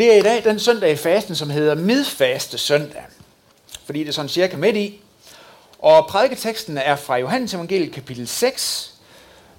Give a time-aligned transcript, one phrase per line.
[0.00, 3.02] Det er i dag den søndag i fasten, som hedder midfaste søndag.
[3.84, 5.00] Fordi det er sådan cirka midt i.
[5.78, 8.94] Og prædiketeksten er fra Johannes evangeliet kapitel 6,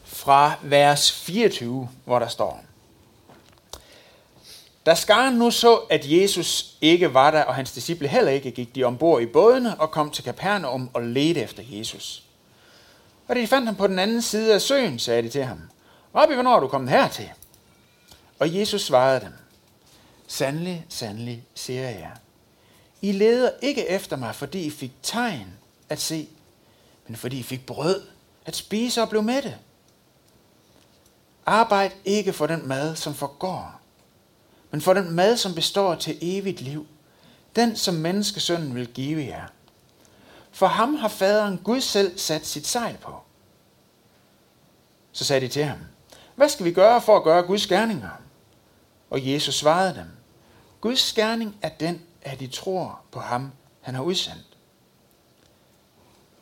[0.04, 2.64] fra vers 24, hvor der står.
[4.86, 8.76] Da skaren nu så, at Jesus ikke var der, og hans disciple heller ikke, gik
[8.76, 12.24] de ombord i bådene og kom til Kapernaum og ledte efter Jesus.
[13.28, 15.60] Og da de fandt ham på den anden side af søen, sagde de til ham,
[16.16, 17.30] Rabbi, hvornår er du kommet hertil?
[18.40, 19.34] Og Jesus svarede dem,
[20.32, 22.12] Sandelig, sandelig, siger jeg.
[23.02, 25.48] I leder ikke efter mig, fordi I fik tegn
[25.90, 26.28] at se,
[27.08, 28.02] men fordi I fik brød
[28.46, 29.58] at spise og blev mætte.
[31.46, 33.82] Arbejd ikke for den mad, som forgår,
[34.72, 36.88] men for den mad, som består til evigt liv,
[37.56, 39.48] den som menneskesønnen vil give jer.
[40.52, 43.16] For ham har faderen Gud selv sat sit sejl på.
[45.12, 45.80] Så sagde de til ham,
[46.36, 48.10] hvad skal vi gøre for at gøre Guds gerninger?
[49.10, 50.08] Og Jesus svarede dem,
[50.82, 54.46] Guds gerning er den, at de tror på ham, han har udsendt.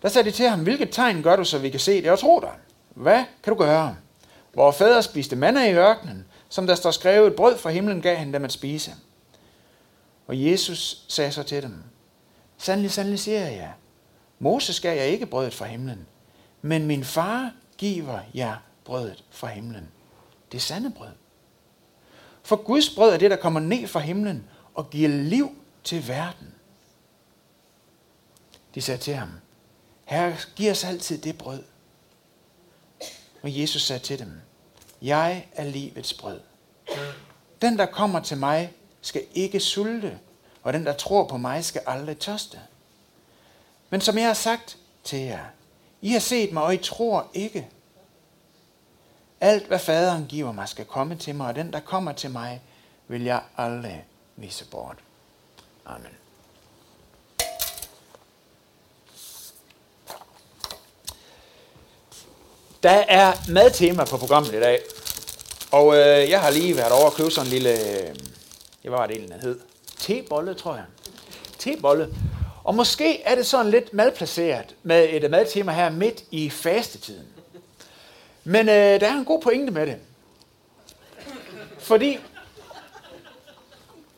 [0.01, 2.19] Der sagde de til ham, hvilket tegn gør du, så vi kan se det og
[2.19, 2.53] tro dig?
[2.89, 3.95] Hvad kan du gøre?
[4.55, 8.33] Vores fædre spiste manna i ørkenen, som der står skrevet, brød fra himlen gav han
[8.33, 8.95] dem at spise.
[10.27, 11.83] Og Jesus sagde så til dem,
[12.57, 13.73] Sandelig, sandelig siger jeg,
[14.39, 16.07] Moses gav jeg ikke brødet fra himlen,
[16.61, 19.87] men min far giver jer brødet fra himlen.
[20.51, 21.18] Det er sande brød.
[22.49, 25.51] For Guds brød er det, der kommer ned fra himlen og giver liv
[25.83, 26.53] til verden.
[28.75, 29.29] De sagde til ham,
[30.05, 31.63] Herre, giv os altid det brød.
[33.41, 34.31] Og Jesus sagde til dem,
[35.01, 36.39] Jeg er livets brød.
[37.61, 40.19] Den, der kommer til mig, skal ikke sulte,
[40.63, 42.59] og den, der tror på mig, skal aldrig tørste.
[43.89, 45.45] Men som jeg har sagt til jer,
[46.01, 47.69] I har set mig, og I tror ikke.
[49.41, 52.61] Alt, hvad faderen giver mig, skal komme til mig, og den, der kommer til mig,
[53.07, 54.97] vil jeg aldrig vise bort.
[55.85, 56.11] Amen.
[62.83, 64.79] Der er madtema på programmet i dag.
[65.71, 68.15] Og øh, jeg har lige været over og købe sådan en lille, øh,
[68.81, 69.59] hvad var det egentlig, den hed?
[69.97, 70.85] Tebolle, tror jeg.
[71.59, 72.15] Tebolle.
[72.63, 77.27] Og måske er det sådan lidt malplaceret med et madtema her midt i fastetiden.
[78.49, 79.97] Men øh, der er en god pointe med det.
[81.79, 82.19] Fordi,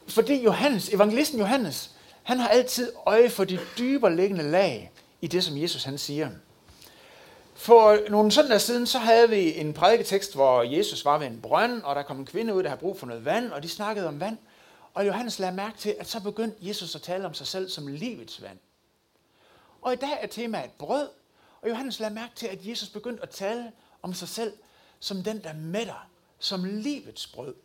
[0.07, 1.91] fordi Johannes, evangelisten Johannes,
[2.23, 6.29] han har altid øje for de dybere liggende lag i det, som Jesus han siger.
[7.55, 11.81] For nogle søndage siden, så havde vi en prædiketekst, hvor Jesus var ved en brønd,
[11.81, 14.07] og der kom en kvinde ud, der havde brug for noget vand, og de snakkede
[14.07, 14.37] om vand.
[14.93, 17.87] Og Johannes lagde mærke til, at så begyndte Jesus at tale om sig selv som
[17.87, 18.57] livets vand.
[19.81, 21.07] Og i dag er temaet brød,
[21.61, 23.71] og Johannes lagde mærke til, at Jesus begyndte at tale
[24.01, 24.53] om sig selv
[25.00, 27.56] som den, der mætter, som livets brød.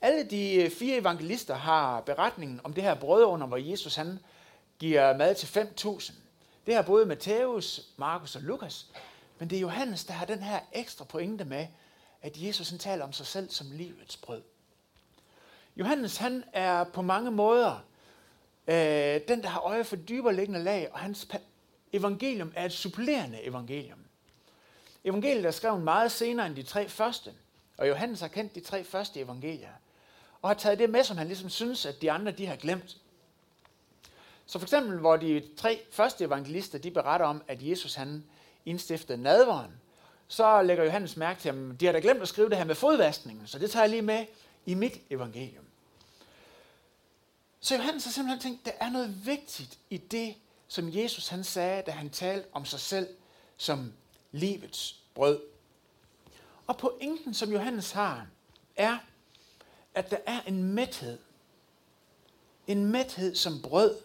[0.00, 4.18] Alle de øh, fire evangelister har beretningen om det her brød under, hvor Jesus han
[4.78, 6.12] giver mad til 5.000.
[6.66, 8.86] Det har både Matthæus, Markus og Lukas.
[9.38, 11.66] Men det er Johannes, der har den her ekstra pointe med,
[12.22, 14.42] at Jesus han taler om sig selv som livets brød.
[15.76, 17.84] Johannes han er på mange måder
[18.66, 21.28] øh, den, der har øje for dybere liggende lag, og hans
[21.92, 23.97] evangelium er et supplerende evangelium.
[25.04, 27.32] Evangeliet er skrevet meget senere end de tre første,
[27.76, 29.72] og Johannes har kendt de tre første evangelier,
[30.42, 32.96] og har taget det med, som han ligesom synes, at de andre de har glemt.
[34.46, 38.24] Så for eksempel, hvor de tre første evangelister, de beretter om, at Jesus han
[38.66, 39.70] indstiftede nadveren,
[40.28, 42.74] så lægger Johannes mærke til, at de har da glemt at skrive det her med
[42.74, 44.26] fodvaskningen, så det tager jeg lige med
[44.66, 45.64] i mit evangelium.
[47.60, 50.34] Så Johannes har simpelthen tænkt, der er noget vigtigt i det,
[50.68, 53.08] som Jesus han sagde, da han talte om sig selv
[53.56, 53.92] som
[54.38, 55.40] livets brød.
[56.66, 58.26] Og pointen, som Johannes har,
[58.76, 58.98] er,
[59.94, 61.18] at der er en mæthed.
[62.66, 63.96] En mæthed som brød,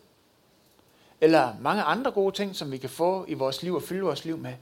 [1.21, 4.25] eller mange andre gode ting, som vi kan få i vores liv og fylde vores
[4.25, 4.53] liv med.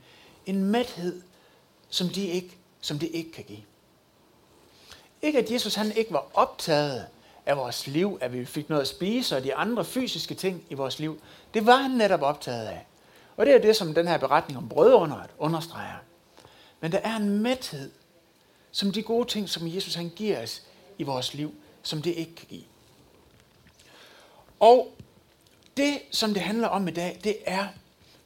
[0.46, 1.22] En mæthed,
[1.90, 3.64] som, de ikke, som de ikke kan give.
[5.22, 7.08] Ikke at Jesus han ikke var optaget
[7.46, 10.74] af vores liv, at vi fik noget at spise og de andre fysiske ting i
[10.74, 11.22] vores liv.
[11.53, 12.85] Det var han netop optaget af.
[13.41, 15.96] Og det er det, som den her beretning om brødunderet understreger.
[16.82, 17.91] Men der er en mæthed,
[18.72, 20.64] som de gode ting, som Jesus han giver os
[20.97, 22.64] i vores liv, som det ikke kan give.
[24.59, 24.93] Og
[25.78, 27.67] det, som det handler om i dag, det er,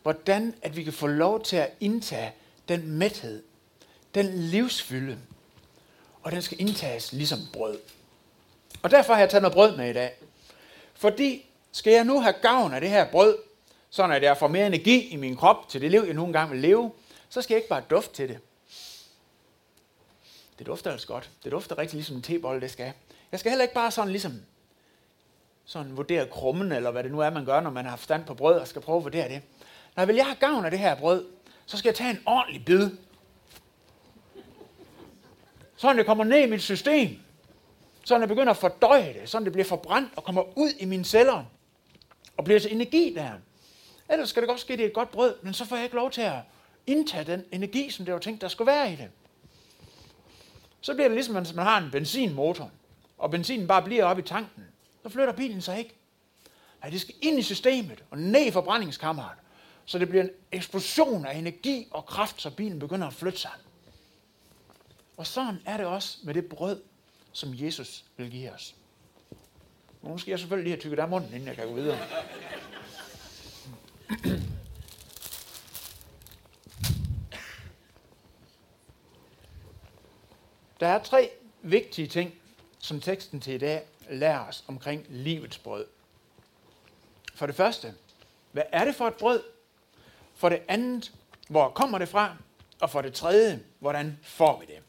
[0.03, 2.33] hvordan at vi kan få lov til at indtage
[2.67, 3.43] den mæthed,
[4.15, 5.17] den livsfylde,
[6.23, 7.79] og den skal indtages ligesom brød.
[8.81, 10.13] Og derfor har jeg taget noget brød med i dag.
[10.93, 13.37] Fordi skal jeg nu have gavn af det her brød,
[13.95, 16.51] så at jeg får mere energi i min krop til det liv, jeg nogle gange
[16.51, 16.91] vil leve,
[17.29, 18.39] så skal jeg ikke bare dufte til det.
[20.59, 21.29] Det dufter altså godt.
[21.43, 22.93] Det dufter rigtig ligesom en tebolle, det skal.
[23.31, 24.41] Jeg skal heller ikke bare sådan ligesom
[25.65, 28.33] sådan vurdere krummen, eller hvad det nu er, man gør, når man har forstand på
[28.33, 29.41] brød, og skal prøve at vurdere det.
[29.95, 31.25] Når vil jeg have gavn af det her brød,
[31.65, 32.89] så skal jeg tage en ordentlig bid.
[35.75, 37.19] Sådan det kommer ned i mit system.
[38.03, 39.29] Sådan jeg begynder at fordøje det.
[39.29, 41.43] Sådan det bliver forbrændt og kommer ud i mine celler.
[42.37, 43.31] Og bliver til energi der.
[44.09, 45.83] Ellers skal det godt ske, at det er et godt brød, men så får jeg
[45.85, 46.39] ikke lov til at
[46.87, 49.09] indtage den energi, som det var tænkt, der skulle være i det.
[50.81, 52.71] Så bliver det ligesom, at man har en benzinmotor,
[53.17, 54.63] og benzinen bare bliver oppe i tanken.
[55.03, 55.95] Så flytter bilen sig ikke.
[56.81, 59.37] Nej, det skal ind i systemet og ned i forbrændingskammeret,
[59.85, 63.51] så det bliver en eksplosion af energi og kraft, så bilen begynder at flytte sig.
[65.17, 66.81] Og sådan er det også med det brød,
[67.31, 68.75] som Jesus vil give os.
[70.01, 71.97] Nu skal jeg selvfølgelig lige have tykket af munden, inden jeg kan gå videre.
[80.79, 81.29] Der er tre
[81.61, 82.33] vigtige ting,
[82.79, 85.85] som teksten til i dag lærer os omkring livets brød.
[87.35, 87.93] For det første,
[88.51, 89.43] hvad er det for et brød?
[90.35, 91.11] For det andet,
[91.49, 92.35] hvor kommer det fra?
[92.81, 94.81] Og for det tredje, hvordan får vi det?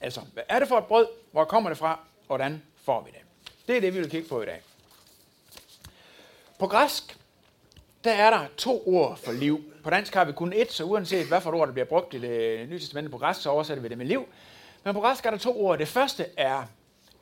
[0.00, 1.06] Altså, hvad er det for et brød?
[1.32, 2.00] Hvor kommer det fra?
[2.26, 3.20] Hvordan får vi det?
[3.66, 4.62] Det er det, vi vil kigge på i dag.
[6.58, 7.17] På græsk,
[8.04, 9.72] der er der to ord for liv.
[9.82, 12.14] På dansk har vi kun et, så uanset hvad for et ord, der bliver brugt
[12.14, 14.28] i det nye testamente på græsk, så oversætter vi det med liv.
[14.84, 15.78] Men på græsk er der to ord.
[15.78, 16.64] Det første er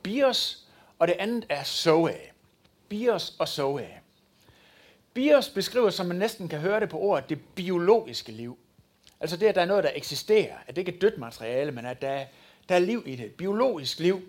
[0.02, 0.66] bios,
[0.98, 2.16] og det andet er zoe.
[2.88, 3.88] Bios og zoe.
[5.14, 8.58] Bios beskriver, som man næsten kan høre det på ordet, det biologiske liv.
[9.20, 10.54] Altså det, at der er noget, der eksisterer.
[10.66, 12.24] At det ikke er dødt materiale, men at der,
[12.68, 13.32] der er liv i det.
[13.32, 14.22] Biologisk liv.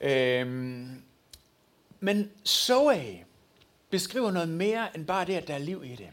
[0.00, 1.02] Øhm,
[2.00, 3.25] men Zoe
[3.90, 6.08] beskriver noget mere end bare det, at der er liv i det.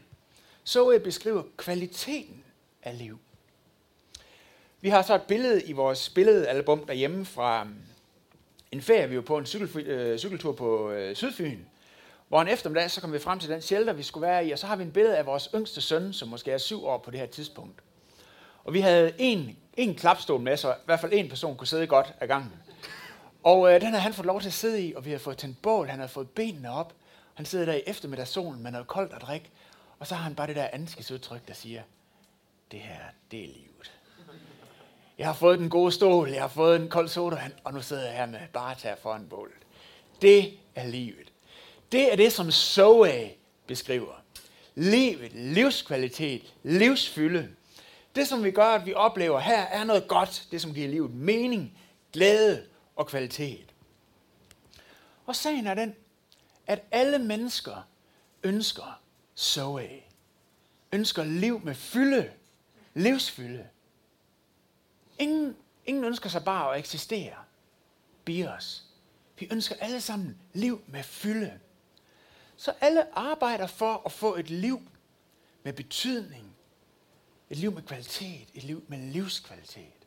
[0.66, 2.44] Zoe beskriver kvaliteten
[2.82, 3.18] af liv.
[4.80, 7.74] Vi har så et billede i vores billedalbum derhjemme fra mm,
[8.72, 11.58] en ferie, vi var på en cykel, øh, cykeltur på øh, Sydfyn,
[12.28, 14.58] hvor en eftermiddag, så kom vi frem til den shelter, vi skulle være i, og
[14.58, 17.10] så har vi en billede af vores yngste søn, som måske er syv år på
[17.10, 17.80] det her tidspunkt.
[18.64, 21.86] Og vi havde en, en klapstol med, så i hvert fald en person kunne sidde
[21.86, 22.52] godt ad gangen.
[23.42, 25.38] Og øh, den havde han fået lov til at sidde i, og vi har fået
[25.38, 26.92] tændt bål, han har fået benene op.
[27.34, 29.50] Han sidder der i eftermiddagssolen med noget koldt at drikke,
[29.98, 31.82] og så har han bare det der ansigtsudtryk, der siger,
[32.70, 33.00] det her,
[33.30, 33.92] det er livet.
[35.18, 38.04] Jeg har fået den gode stol, jeg har fået en kold sodavand, og nu sidder
[38.04, 39.54] jeg her med bare tager foran bålet.
[40.22, 41.32] Det er livet.
[41.92, 43.30] Det er det, som Zoe
[43.66, 44.22] beskriver.
[44.74, 47.48] Livet, livskvalitet, livsfylde.
[48.16, 50.46] Det, som vi gør, at vi oplever her, er noget godt.
[50.50, 51.78] Det, som giver livet mening,
[52.12, 52.62] glæde
[52.96, 53.74] og kvalitet.
[55.26, 55.94] Og sagen er den,
[56.66, 57.88] at alle mennesker
[58.42, 59.00] ønsker
[59.36, 60.02] Zoe.
[60.92, 62.32] Ønsker liv med fylde.
[62.94, 63.68] Livsfylde.
[65.18, 65.56] Ingen,
[65.86, 67.36] ingen ønsker sig bare at eksistere.
[68.24, 68.84] Bios.
[69.38, 71.60] Vi ønsker alle sammen liv med fylde.
[72.56, 74.82] Så alle arbejder for at få et liv
[75.62, 76.56] med betydning.
[77.50, 78.48] Et liv med kvalitet.
[78.54, 80.06] Et liv med livskvalitet.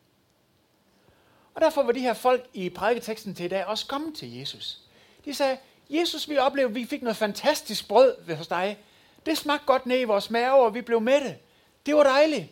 [1.54, 4.81] Og derfor var de her folk i prædiketeksten til i dag også kommet til Jesus.
[5.25, 5.57] De sagde,
[5.89, 8.78] Jesus, vi oplevede, at vi fik noget fantastisk brød ved hos dig.
[9.25, 11.38] Det smagte godt ned i vores mave, og vi blev mætte.
[11.86, 12.45] Det var dejligt.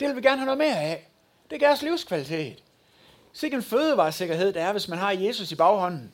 [0.00, 1.08] Det vil vi gerne have noget mere af.
[1.50, 2.62] Det gav os livskvalitet.
[3.32, 6.12] Sikke en fødevaresikkerhed, der er, hvis man har Jesus i baghånden.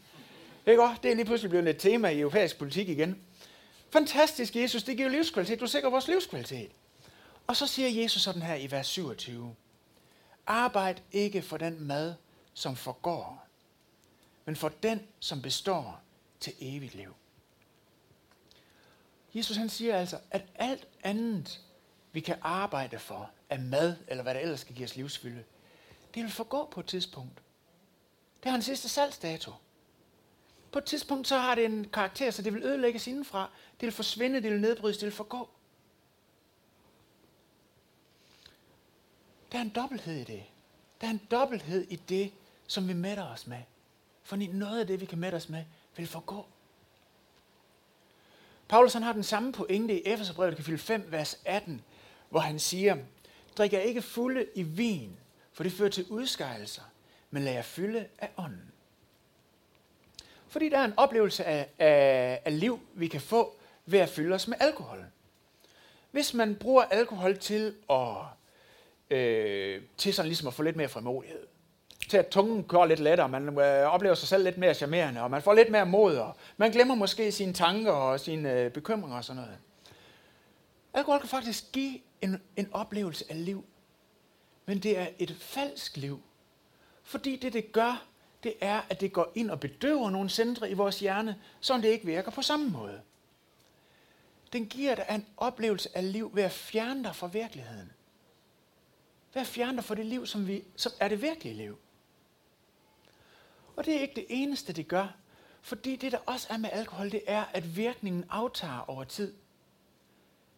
[0.66, 1.00] Ikke også?
[1.02, 3.18] Det er lige pludselig blevet et tema i europæisk politik igen.
[3.90, 5.60] Fantastisk, Jesus, det giver livskvalitet.
[5.60, 6.70] Du sikrer vores livskvalitet.
[7.46, 9.54] Og så siger Jesus sådan her i vers 27.
[10.46, 12.14] Arbejd ikke for den mad,
[12.54, 13.46] som forgår,
[14.44, 16.00] men for den, som består
[16.42, 17.14] til evigt liv.
[19.34, 21.60] Jesus han siger altså, at alt andet,
[22.12, 25.44] vi kan arbejde for, af mad, eller hvad der ellers skal give os livsfylde,
[26.14, 27.42] det vil forgå på et tidspunkt.
[28.42, 29.52] Det har en sidste salgsdato.
[30.72, 33.50] På et tidspunkt så har det en karakter, så det vil ødelægges indenfra.
[33.80, 35.48] Det vil forsvinde, det vil nedbrydes, det vil forgå.
[39.52, 40.44] Der er en dobbelthed i det.
[41.00, 42.32] Der er en dobbelthed i det,
[42.66, 43.62] som vi mætter os med.
[44.22, 45.64] For noget af det, vi kan mætte os med,
[45.96, 46.46] vil forgå.
[48.68, 51.82] Paulus han har den samme pointe i Efeserbrevet kapitel 5, vers 18,
[52.30, 52.96] hvor han siger,
[53.58, 55.16] Drik jer ikke fulde i vin,
[55.52, 56.82] for det fører til udskejelser,
[57.30, 58.72] men lad jer fylde af ånden.
[60.48, 63.56] Fordi der er en oplevelse af, af, af liv, vi kan få
[63.86, 65.04] ved at fylde os med alkohol.
[66.10, 68.16] Hvis man bruger alkohol til at
[69.10, 71.46] øh, til sådan ligesom at få lidt mere frimodighed.
[72.08, 75.30] Til at tungen kører lidt lettere, man øh, oplever sig selv lidt mere charmerende, og
[75.30, 79.16] man får lidt mere mod, og man glemmer måske sine tanker og sine øh, bekymringer
[79.16, 79.58] og sådan noget.
[80.94, 83.64] Alkohol kan faktisk give en, en oplevelse af liv.
[84.66, 86.22] Men det er et falsk liv.
[87.02, 88.06] Fordi det, det gør,
[88.42, 91.84] det er, at det går ind og bedøver nogle centre i vores hjerne, så det
[91.84, 93.00] ikke virker på samme måde.
[94.52, 97.92] Den giver dig en oplevelse af liv ved at fjerne dig fra virkeligheden.
[99.34, 101.78] Ved at fjerne dig fra det liv, som, vi, som er det virkelige liv.
[103.76, 105.14] Og det er ikke det eneste, det gør.
[105.62, 109.34] Fordi det, der også er med alkohol, det er, at virkningen aftager over tid.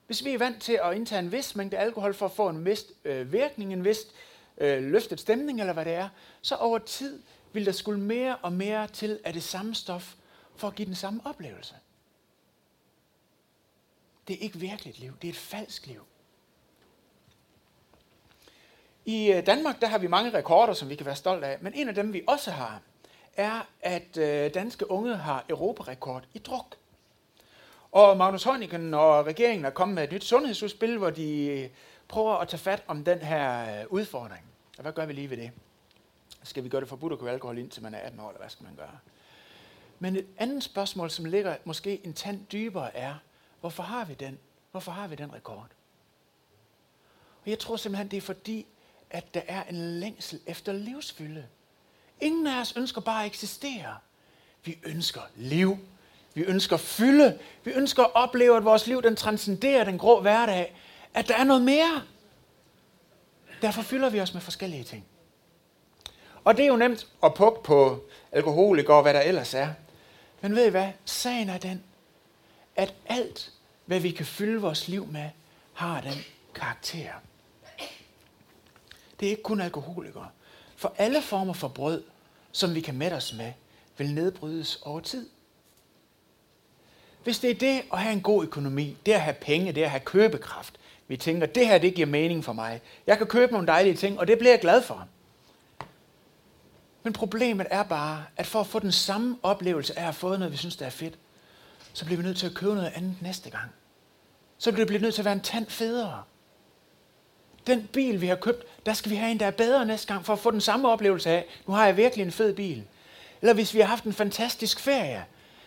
[0.07, 2.65] Hvis vi er vant til at indtage en vis mængde alkohol for at få en
[2.65, 3.99] vis øh, virkning, en vis
[4.59, 6.09] øh, løftet stemning eller hvad det er,
[6.43, 10.15] så over tid vil der skulle mere og mere til af det samme stof
[10.57, 11.75] for at give den samme oplevelse.
[14.29, 16.07] Det er ikke virkeligt liv, det er et falsk liv.
[19.05, 21.75] I øh, Danmark der har vi mange rekorder, som vi kan være stolte af, men
[21.75, 22.81] en af dem vi også har,
[23.37, 26.77] er, at øh, danske unge har europarekord i druk.
[27.93, 31.69] Og Magnus Heunicke og regeringen er kommet med et nyt sundhedsudspil, hvor de øh,
[32.09, 34.45] prøver at tage fat om den her øh, udfordring.
[34.77, 35.51] Og hvad gør vi lige ved det?
[36.43, 38.51] Skal vi gøre det forbudt at købe alkohol indtil man er 18 år, eller hvad
[38.51, 38.99] skal man gøre?
[39.99, 43.15] Men et andet spørgsmål, som ligger måske en tand dybere, er,
[43.61, 44.39] hvorfor har vi den?
[44.71, 45.69] Hvorfor har vi den rekord?
[47.45, 48.67] Og jeg tror simpelthen, det er fordi,
[49.11, 51.47] at der er en længsel efter livsfylde.
[52.25, 53.97] Ingen af os ønsker bare at eksistere.
[54.65, 55.79] Vi ønsker liv.
[56.35, 57.39] Vi ønsker fylde.
[57.65, 60.75] Vi ønsker at opleve, at vores liv den transcenderer den grå hverdag.
[61.15, 62.03] At der er noget mere.
[63.63, 65.05] Derfor fylder vi os med forskellige ting.
[66.45, 69.69] Og det er jo nemt at pukke på alkoholikere og hvad der ellers er.
[70.41, 70.89] Men ved I hvad?
[71.05, 71.83] Sagen er den,
[72.77, 73.53] at alt,
[73.85, 75.31] hvad vi kan fylde vores liv med,
[75.73, 77.13] har den karakter.
[79.21, 80.29] Det er ikke kun alkoholikere.
[80.77, 82.03] For alle former for brød,
[82.55, 83.53] som vi kan mætte os med,
[83.99, 85.29] vil nedbrydes over tid.
[87.25, 89.91] Hvis det er det at have en god økonomi, det at have penge, det at
[89.91, 90.75] have købekraft,
[91.09, 92.81] vi tænker, det her det giver mening for mig.
[93.07, 95.09] Jeg kan købe nogle dejlige ting, og det bliver jeg glad for.
[97.03, 100.39] Men problemet er bare, at for at få den samme oplevelse af at have fået
[100.39, 101.19] noget, vi synes, der er fedt,
[101.93, 103.71] så bliver vi nødt til at købe noget andet næste gang.
[104.59, 106.23] Så bliver vi nødt til at være en tand federe.
[107.67, 110.27] Den bil, vi har købt, der skal vi have en, der er bedre næste gang,
[110.27, 112.85] for at få den samme oplevelse af, nu har jeg virkelig en fed bil.
[113.41, 115.25] Eller hvis vi har haft en fantastisk ferie,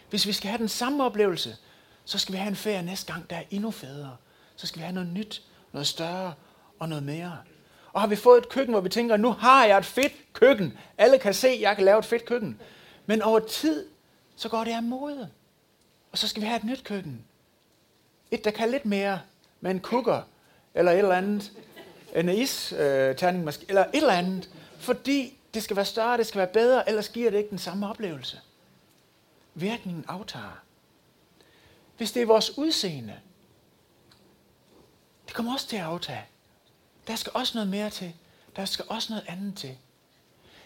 [0.09, 1.57] hvis vi skal have den samme oplevelse,
[2.05, 4.17] så skal vi have en ferie næste gang, der er endnu federe.
[4.55, 5.43] Så skal vi have noget nyt,
[5.73, 6.33] noget større
[6.79, 7.37] og noget mere.
[7.93, 10.77] Og har vi fået et køkken, hvor vi tænker, nu har jeg et fedt køkken.
[10.97, 12.59] Alle kan se, at jeg kan lave et fedt køkken.
[13.05, 13.85] Men over tid,
[14.35, 15.29] så går det af mode.
[16.11, 17.25] Og så skal vi have et nyt køkken.
[18.31, 19.19] Et, der kan lidt mere
[19.61, 20.21] med en kukker,
[20.75, 21.51] eller et eller andet,
[22.19, 24.49] en is øh, måske, eller et eller andet.
[24.79, 27.89] Fordi det skal være større, det skal være bedre, ellers giver det ikke den samme
[27.89, 28.39] oplevelse.
[29.53, 30.59] Virkningen aftager.
[31.97, 33.15] Hvis det er vores udseende,
[35.25, 36.25] det kommer også til at aftage.
[37.07, 38.13] Der skal også noget mere til.
[38.55, 39.77] Der skal også noget andet til.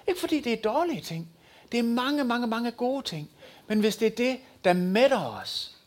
[0.08, 1.30] Ikke fordi det er dårlige ting.
[1.72, 3.30] Det er mange, mange, mange gode ting.
[3.68, 5.78] Men hvis det er det, der mætter os,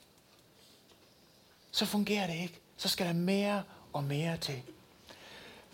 [1.70, 2.60] så fungerer det ikke.
[2.76, 4.62] Så skal der mere og mere til.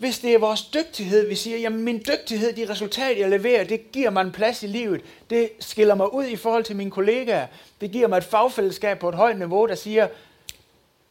[0.01, 3.91] Hvis det er vores dygtighed, vi siger, jamen min dygtighed, de resultater, jeg leverer, det
[3.91, 5.01] giver mig en plads i livet.
[5.29, 7.47] Det skiller mig ud i forhold til mine kollegaer.
[7.81, 10.07] Det giver mig et fagfællesskab på et højt niveau, der siger,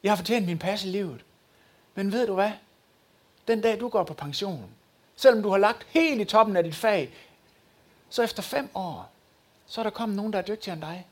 [0.03, 1.21] jeg har fortjent min plads i livet.
[1.95, 2.51] Men ved du hvad?
[3.49, 4.65] Den dag du går på pension,
[5.17, 7.11] selvom du har lagt helt i toppen af dit fag,
[8.09, 9.11] så efter fem år,
[9.67, 11.07] så er der kommet nogen, der er dygtigere end dig.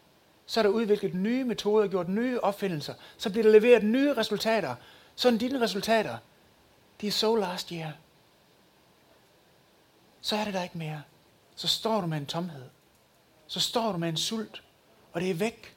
[0.47, 2.95] Så er der udviklet nye metoder, gjort nye opfindelser.
[3.19, 4.75] Så bliver der leveret nye resultater.
[5.17, 6.17] Sådan dine resultater,
[7.01, 7.93] det er so last year.
[10.21, 11.03] Så er det der ikke mere.
[11.57, 12.65] Så står du med en tomhed.
[13.47, 14.63] Så står du med en sult.
[15.13, 15.77] Og det er væk.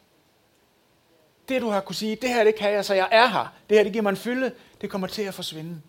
[1.50, 3.54] Det du har kunne sige, det her det kan jeg, så jeg er her.
[3.70, 4.56] Det her det giver mig en fylde.
[4.82, 5.82] Det kommer til at forsvinde.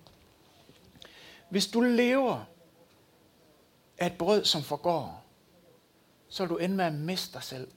[1.48, 2.44] Hvis du lever
[3.98, 5.24] af et brød, som forgår,
[6.28, 7.68] så vil du ende med at miste dig selv.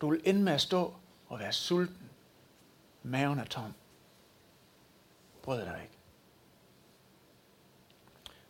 [0.00, 0.94] Du vil ende med at stå
[1.28, 2.10] og være sulten.
[3.02, 3.74] Maven er tom
[5.46, 5.94] brød er ikke.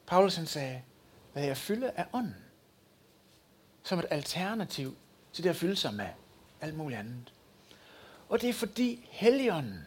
[0.06, 0.82] Paulus han sagde,
[1.34, 2.44] lad jeg fylde af ånden.
[3.82, 4.96] Som et alternativ
[5.32, 6.06] til det at fylde sig med
[6.60, 7.32] alt muligt andet.
[8.28, 9.84] Og det er fordi Helligånden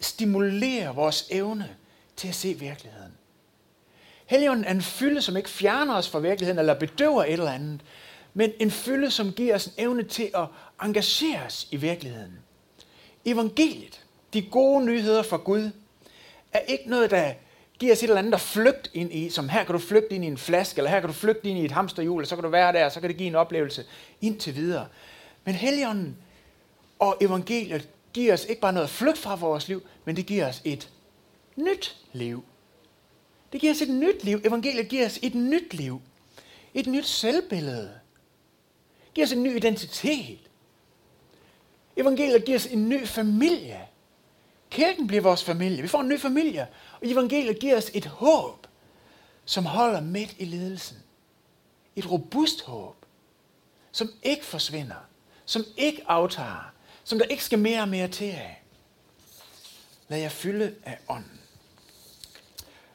[0.00, 1.76] stimulerer vores evne
[2.16, 3.12] til at se virkeligheden.
[4.26, 7.80] Helligånden er en fylde, som ikke fjerner os fra virkeligheden eller bedøver et eller andet,
[8.34, 10.46] men en fylde, som giver os en evne til at
[10.82, 12.38] engagere os i virkeligheden.
[13.24, 15.70] Evangeliet, de gode nyheder fra Gud,
[16.52, 17.32] er ikke noget, der
[17.78, 20.24] giver os et eller andet at flygte ind i, som her kan du flygte ind
[20.24, 22.44] i en flaske, eller her kan du flygte ind i et hamsterhjul, og så kan
[22.44, 23.84] du være der, og så kan det give en oplevelse
[24.20, 24.86] indtil videre.
[25.44, 26.16] Men Helligånden
[26.98, 30.48] og evangeliet giver os ikke bare noget at flygte fra vores liv, men det giver
[30.48, 30.90] os et
[31.56, 32.44] nyt liv.
[33.52, 34.40] Det giver os et nyt liv.
[34.44, 36.00] Evangeliet giver os et nyt liv.
[36.74, 37.90] Et nyt selvbillede.
[39.04, 40.38] Det giver os en ny identitet.
[41.96, 43.80] Evangeliet giver os en ny familie.
[44.72, 45.82] Kirken bliver vores familie.
[45.82, 46.66] Vi får en ny familie.
[47.00, 48.66] Og evangeliet giver os et håb,
[49.44, 50.96] som holder midt i lidelsen.
[51.96, 52.96] Et robust håb,
[53.92, 55.06] som ikke forsvinder,
[55.44, 56.72] som ikke aftager,
[57.04, 58.62] som der ikke skal mere og mere til af.
[60.08, 61.40] Lad jer fylde af ånden.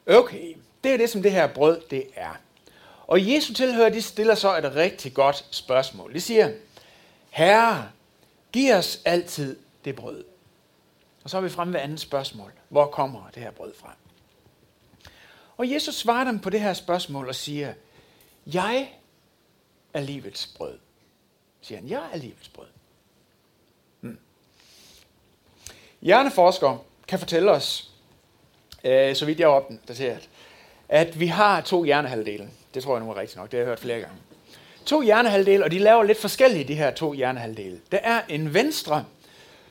[0.07, 2.39] Okay, det er det, som det her brød det er.
[3.07, 6.13] Og Jesu tilhører, de stiller så et rigtig godt spørgsmål.
[6.13, 6.51] De siger,
[7.29, 7.89] Herre,
[8.51, 10.23] giv os altid det brød.
[11.27, 12.51] Og så er vi fremme ved andet spørgsmål.
[12.69, 13.95] Hvor kommer det her brød fra?
[15.57, 17.73] Og Jesus svarer dem på det her spørgsmål og siger,
[18.45, 18.89] jeg
[19.93, 20.77] er livets brød.
[21.61, 22.65] Siger han, jeg er livets brød.
[24.01, 24.17] Hmm.
[26.01, 27.91] Hjerneforskere kan fortælle os,
[28.83, 30.29] øh, så vidt jeg er opdateret,
[30.89, 32.49] at vi har to hjernehalvdele.
[32.73, 34.17] Det tror jeg nu er rigtigt nok, det har jeg hørt flere gange.
[34.85, 37.81] To hjernehalvdele, og de laver lidt forskellige, de her to hjernehalvdele.
[37.91, 39.05] Der er en venstre,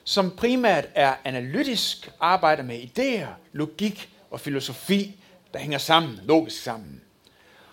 [0.08, 5.20] som primært er analytisk, arbejder med idéer, logik og filosofi,
[5.52, 7.00] der hænger sammen, logisk sammen.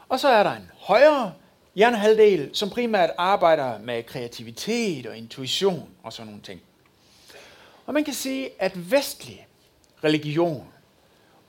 [0.10, 1.34] Og så er der en højere
[1.76, 6.62] hjernehalvdel, som primært arbejder med kreativitet og intuition og sådan nogle ting.
[7.86, 9.48] Og man kan sige, at vestlig
[10.04, 10.68] religion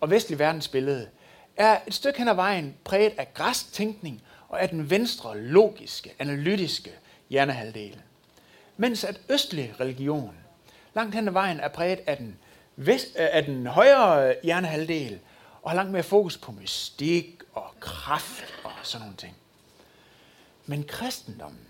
[0.00, 1.09] og vestlig verdensbillede
[1.57, 6.14] er et stykke hen ad vejen præget af græsk tænkning og af den venstre, logiske,
[6.19, 6.91] analytiske
[7.31, 7.97] hjernehalvdel.
[8.76, 10.35] Mens at østlig religion
[10.94, 12.38] langt hen ad vejen er præget af den,
[12.76, 15.20] vest, øh, af den højere øh, hjernehalvdel
[15.62, 19.36] og har langt mere fokus på mystik og kraft og sådan nogle ting.
[20.66, 21.66] Men kristendommen,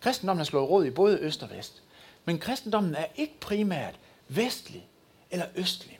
[0.00, 1.82] kristendommen har slået råd i både øst og vest,
[2.24, 3.94] men kristendommen er ikke primært
[4.28, 4.88] vestlig
[5.30, 5.98] eller østlig.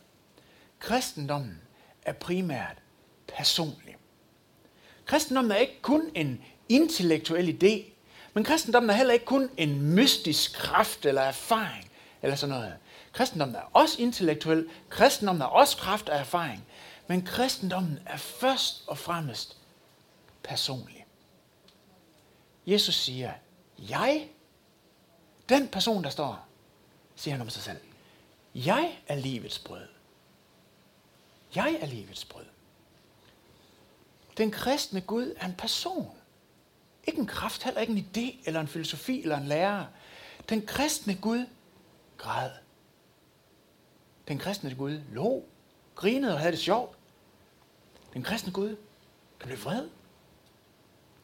[0.79, 1.61] Kristendommen
[2.03, 2.77] er primært
[3.27, 3.97] personlig.
[5.07, 7.94] Kristendommen er ikke kun en intellektuel idé,
[8.35, 11.91] men kristendommen er heller ikke kun en mystisk kraft eller erfaring
[12.23, 12.77] eller sådan noget.
[13.13, 16.65] Kristendommen er også intellektuel, kristendommen er også kraft og erfaring,
[17.07, 19.57] men kristendommen er først og fremmest
[20.43, 21.07] personlig.
[22.67, 23.33] Jesus siger,
[23.79, 24.29] jeg,
[25.49, 26.47] den person, der står,
[27.17, 27.81] siger han om sig selv,
[28.55, 29.87] jeg er livets brød.
[31.55, 32.45] Jeg er livets brød.
[34.37, 36.19] Den kristne Gud er en person.
[37.07, 39.87] Ikke en kraft, heller ikke en idé, eller en filosofi, eller en lærer.
[40.49, 41.47] Den kristne Gud
[42.19, 42.51] græd.
[44.29, 45.45] Den kristne Gud lå,
[45.95, 46.99] grinede og havde det sjovt.
[48.15, 48.77] Den kristne Gud
[49.41, 49.89] kan blive vred.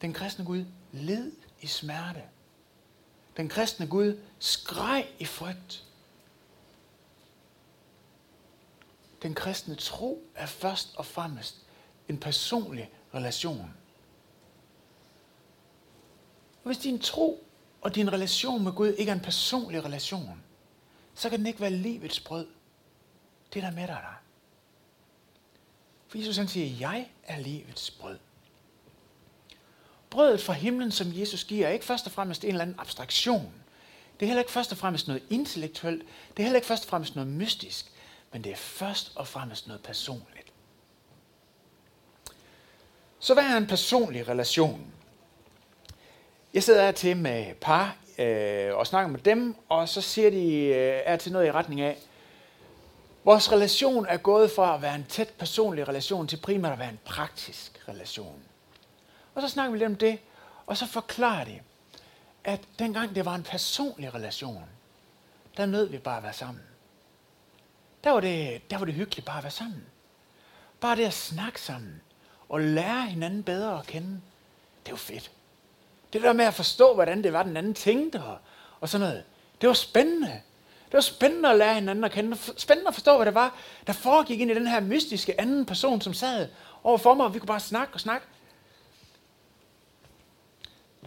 [0.01, 2.23] Den kristne Gud led i smerte.
[3.37, 5.83] Den kristne Gud skreg i frygt.
[9.21, 11.57] Den kristne tro er først og fremmest
[12.09, 13.73] en personlig relation.
[16.63, 17.47] Og hvis din tro
[17.81, 20.43] og din relation med Gud ikke er en personlig relation,
[21.15, 22.47] så kan den ikke være livets brød.
[23.53, 24.05] Det der med dig.
[26.07, 28.17] For Jesus han siger, jeg er livets brød.
[30.09, 33.53] Brødet fra himlen, som Jesus giver, er ikke først og fremmest en eller anden abstraktion.
[34.19, 36.03] Det er heller ikke først og fremmest noget intellektuelt.
[36.37, 37.91] Det er heller ikke først og fremmest noget mystisk.
[38.31, 40.53] Men det er først og fremmest noget personligt.
[43.19, 44.93] Så hvad er en personlig relation?
[46.53, 50.53] Jeg sidder her til med par øh, og snakker med dem, og så siger de
[50.65, 51.97] øh, er til noget i retning af,
[53.23, 56.89] vores relation er gået fra at være en tæt personlig relation til primært at være
[56.89, 58.41] en praktisk relation.
[59.35, 60.19] Og så snakker vi lidt om det,
[60.65, 61.59] og så forklarer de,
[62.43, 64.65] at dengang det var en personlig relation,
[65.57, 66.63] der nød vi bare at være sammen.
[68.03, 69.85] Der var det, der var det hyggeligt bare at være sammen.
[70.81, 72.01] Bare det at snakke sammen
[72.49, 74.21] og lære hinanden bedre at kende,
[74.85, 75.31] det var fedt.
[76.13, 78.37] Det der med at forstå, hvordan det var, den anden tænkte og,
[78.81, 79.23] og sådan noget,
[79.61, 80.41] det var spændende.
[80.85, 82.37] Det var spændende at lære hinanden at kende.
[82.57, 83.55] Spændende at forstå, hvad det var,
[83.87, 86.49] der foregik ind i den her mystiske anden person, som sad
[86.83, 88.27] overfor mig, og vi kunne bare snakke og snakke.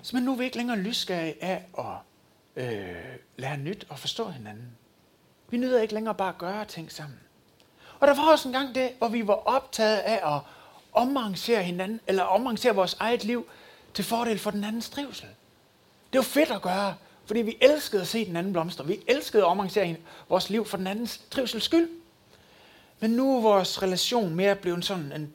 [0.02, 2.94] Så men nu er vi ikke længere lysgage af at øh,
[3.36, 4.76] lære nyt og forstå hinanden.
[5.50, 7.20] Vi nyder ikke længere bare at gøre ting sammen.
[8.00, 10.40] Og der var også en gang det, hvor vi var optaget af at
[10.92, 13.48] omarrangere hinanden, eller omarrangere vores eget liv
[13.94, 15.28] til fordel for den andens trivsel.
[16.12, 16.94] Det var fedt at gøre,
[17.26, 18.86] fordi vi elskede at se den anden blomstre.
[18.86, 19.96] Vi elskede at omarrangere
[20.28, 21.88] vores liv for den andens trivsels skyld.
[23.00, 25.32] Men nu er vores relation mere blevet sådan en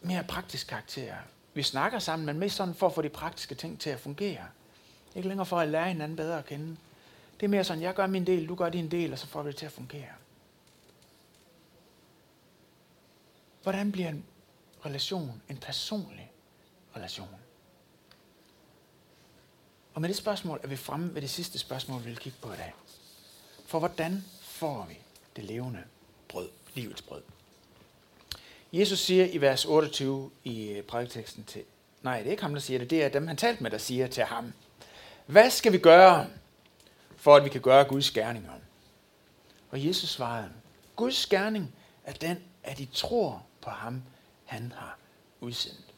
[0.00, 1.14] mere praktisk karakter.
[1.54, 4.44] Vi snakker sammen, men mest sådan for at få de praktiske ting til at fungere.
[5.14, 6.76] Ikke længere for at lære hinanden bedre at kende.
[7.40, 9.42] Det er mere sådan, jeg gør min del, du gør din del, og så får
[9.42, 10.10] vi det til at fungere.
[13.62, 14.24] hvordan bliver en
[14.86, 16.29] relation en personlig
[16.96, 17.28] relation?
[19.94, 22.52] Og med det spørgsmål er vi fremme ved det sidste spørgsmål, vi vil kigge på
[22.52, 22.72] i dag.
[23.66, 24.98] For hvordan får vi
[25.36, 25.84] det levende
[26.28, 27.22] brød, livets brød?
[28.72, 31.62] Jesus siger i vers 28 i øh, prædiketeksten til,
[32.02, 33.78] nej, det er ikke ham, der siger det, det er dem, han talte med, der
[33.78, 34.52] siger til ham,
[35.26, 36.26] hvad skal vi gøre,
[37.16, 38.52] for at vi kan gøre Guds gerninger?
[39.70, 40.50] Og Jesus svarede,
[40.96, 41.74] Guds gerning
[42.04, 44.02] er den, at I tror på ham,
[44.44, 44.98] han har
[45.40, 45.89] udsendt.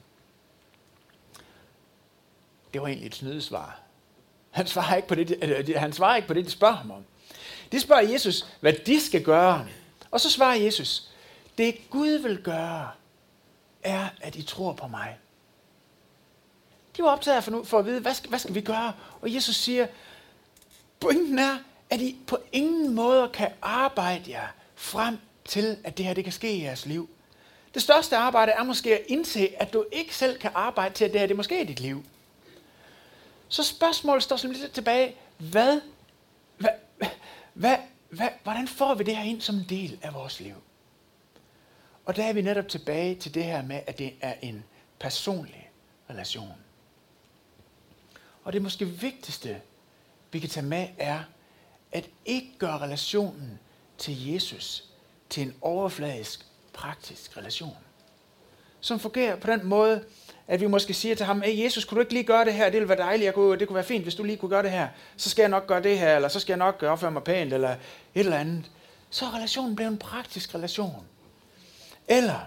[2.72, 3.80] Det var egentlig et snydesvar.
[4.50, 6.90] Han svarer ikke på det, øh, øh, han svarer ikke på det, de spørger ham
[6.90, 7.04] om.
[7.72, 9.66] De spørger Jesus, hvad de skal gøre.
[10.10, 11.08] Og så svarer Jesus,
[11.58, 12.90] det Gud vil gøre,
[13.82, 15.18] er, at I tror på mig.
[16.96, 18.92] De var optaget for, for at vide, hvad skal, hvad skal vi gøre?
[19.20, 19.86] Og Jesus siger,
[21.00, 21.58] pointen er,
[21.90, 26.32] at I på ingen måde kan arbejde jer frem til, at det her det kan
[26.32, 27.10] ske i jeres liv.
[27.74, 31.12] Det største arbejde er måske at indse, at du ikke selv kan arbejde til, at
[31.12, 32.04] det her det måske er dit liv.
[33.52, 35.16] Så spørgsmålet står sådan lidt tilbage.
[35.38, 35.80] Hvad,
[36.58, 36.70] hvad,
[37.54, 37.76] hvad,
[38.08, 40.54] hvad, hvordan får vi det her ind som en del af vores liv?
[42.04, 44.64] Og der er vi netop tilbage til det her med, at det er en
[44.98, 45.70] personlig
[46.10, 46.52] relation.
[48.44, 49.60] Og det måske vigtigste,
[50.32, 51.22] vi kan tage med, er,
[51.92, 53.58] at ikke gøre relationen
[53.98, 54.84] til Jesus
[55.30, 57.76] til en overfladisk, praktisk relation.
[58.80, 60.04] Som fungerer på den måde,
[60.48, 62.64] at vi måske siger til ham, hey, Jesus, kunne du ikke lige gøre det her?
[62.64, 63.24] Det ville være dejligt.
[63.24, 64.88] Jeg kunne, det kunne være fint, hvis du lige kunne gøre det her.
[65.16, 67.52] Så skal jeg nok gøre det her, eller så skal jeg nok opføre mig pænt,
[67.52, 67.78] eller et
[68.14, 68.70] eller andet.
[69.10, 71.06] Så er relationen blevet en praktisk relation.
[72.08, 72.40] Eller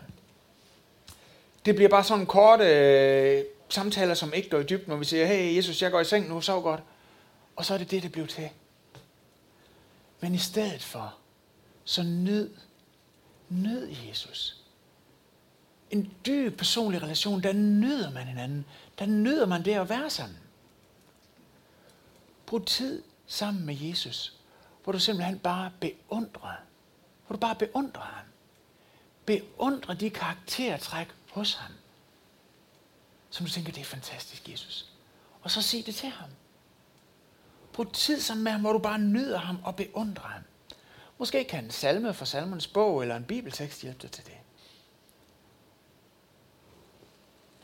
[1.66, 5.06] det bliver bare sådan en kort øh, samtaler, som ikke går i dybden, når vi
[5.06, 6.80] siger, hey Jesus, jeg går i seng nu, sov godt.
[7.56, 8.50] Og så er det det, det bliver til.
[10.20, 11.16] Men i stedet for,
[11.84, 12.50] så nyd,
[13.50, 14.65] nyd Jesus.
[15.96, 18.66] En dyb personlig relation, der nyder man hinanden.
[19.00, 20.38] Der nyder man det at være sammen.
[22.46, 24.34] Brug tid sammen med Jesus,
[24.84, 26.56] hvor du simpelthen bare beundrer.
[27.28, 28.26] Hvor du bare beundrer ham.
[29.26, 31.72] Beundrer de karaktertræk hos ham.
[33.30, 34.90] Som du tænker, det er fantastisk, Jesus.
[35.42, 36.30] Og så sig det til ham.
[37.74, 40.42] Brug tid sammen med ham, hvor du bare nyder ham og beundrer ham.
[41.18, 44.38] Måske kan en salme fra salmernes bog eller en bibeltekst hjælpe dig til det.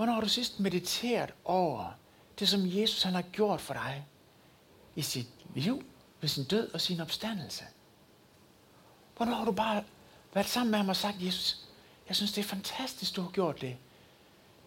[0.02, 1.92] Hvornår har du sidst mediteret over
[2.40, 4.08] det, som Jesus han har gjort for dig
[4.96, 5.84] i sit liv,
[6.22, 7.64] ved sin død og sin opstandelse?
[9.18, 9.84] Hvornår har du bare
[10.34, 11.66] været sammen med ham og sagt, Jesus,
[12.08, 13.78] jeg synes, det er fantastisk, du har gjort det.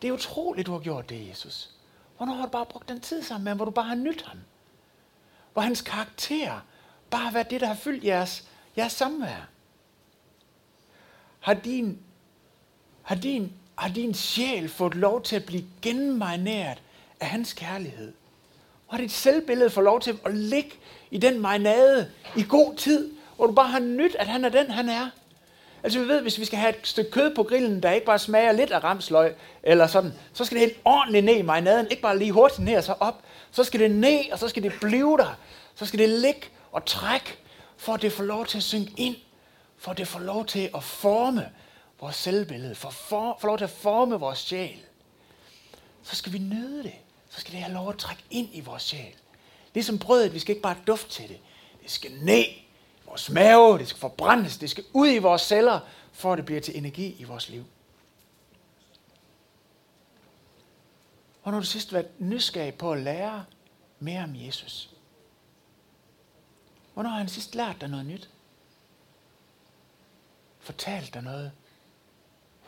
[0.02, 1.70] Det er utroligt, du har gjort det, Jesus.
[2.16, 4.22] Hvornår har du bare brugt den tid sammen med ham, hvor du bare har nydt
[4.22, 4.38] ham?
[5.52, 6.60] Hvor hans karakter
[7.10, 9.48] bare har været det, der har fyldt jeres, jeres samvær.
[11.40, 12.02] Har din,
[13.02, 16.78] har, din, har din sjæl fået lov til at blive genmarineret
[17.20, 18.12] af hans kærlighed?
[18.88, 20.70] Og har dit selvbillede fået lov til at ligge
[21.10, 24.70] i den marinade i god tid, hvor du bare har nyt, at han er den,
[24.70, 25.10] han er?
[25.82, 28.18] Altså vi ved, hvis vi skal have et stykke kød på grillen, der ikke bare
[28.18, 32.02] smager lidt af ramsløg, eller sådan, så skal det helt ordentligt ned i marinaden, ikke
[32.02, 33.22] bare lige hurtigt ned og så op.
[33.50, 35.38] Så skal det ned, og så skal det blive der.
[35.74, 36.40] Så skal det ligge
[36.72, 37.36] og trække,
[37.76, 39.16] for at det får lov til at synke ind.
[39.78, 41.50] For at det får lov til at forme
[42.00, 44.78] vores selvbillede, for for, lov til at forme vores sjæl.
[46.02, 46.94] Så skal vi nyde det.
[47.30, 49.14] Så skal det have lov at trække ind i vores sjæl.
[49.74, 51.38] Ligesom brødet, vi skal ikke bare dufte til det.
[51.82, 52.44] Det skal ned
[53.06, 55.80] vores mave, det skal forbrændes, det skal ud i vores celler,
[56.12, 57.64] for at det bliver til energi i vores liv.
[61.42, 63.44] Og har du sidst været nysgerrig på at lære
[63.98, 64.90] mere om Jesus?
[66.94, 68.30] Hvornår har han sidst lært dig noget nyt?
[70.58, 71.52] Fortalt dig noget?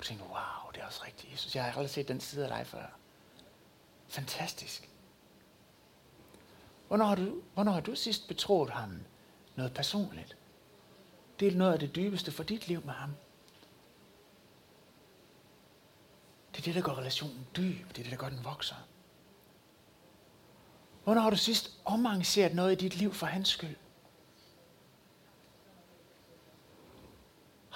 [0.07, 1.55] Tænkte, wow, det er også rigtigt, Jesus.
[1.55, 2.87] Jeg har aldrig set den side af dig før.
[4.09, 4.89] Fantastisk.
[6.89, 9.01] Hvornår har du, hvornår har du sidst betroet ham
[9.57, 10.37] noget personligt.
[11.41, 13.11] Det er noget af det dybeste for dit liv med ham.
[16.53, 17.89] Det er det, der gør relationen dyb.
[17.89, 18.77] Det er det, der gør den vokser.
[21.05, 23.77] Hvornår har du sidst omarrangeret noget i dit liv for hans skyld?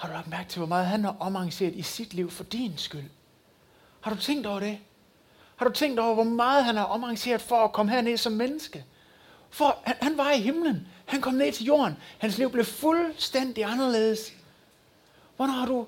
[0.01, 2.77] Har du lagt mærke til, hvor meget han har omarrangeret i sit liv for din
[2.77, 3.09] skyld?
[4.01, 4.79] Har du tænkt over det?
[5.55, 8.85] Har du tænkt over, hvor meget han har omarrangeret for at komme herned som menneske?
[9.49, 10.87] For han, han var i himlen.
[11.05, 11.97] Han kom ned til jorden.
[12.17, 14.33] Hans liv blev fuldstændig anderledes.
[15.35, 15.87] Hvornår har du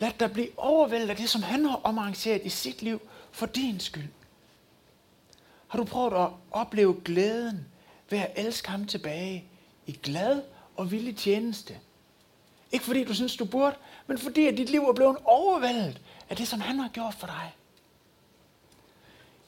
[0.00, 3.00] ladt dig blive overvældet af det, som han har omarrangeret i sit liv
[3.32, 4.08] for din skyld?
[5.68, 7.66] Har du prøvet at opleve glæden
[8.10, 9.44] ved at elske ham tilbage
[9.86, 10.42] i glad
[10.76, 11.78] og villig tjeneste?
[12.72, 16.36] Ikke fordi du synes, du burde, men fordi at dit liv er blevet overvældet af
[16.36, 17.54] det, som han har gjort for dig.